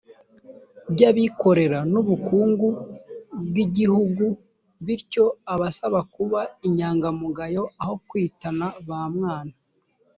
[0.93, 2.67] by abikorera n ubukungu
[3.47, 4.25] bw igihugu
[4.85, 9.53] bityo abasaba kuba inyangamugayo aho kwitana bamwana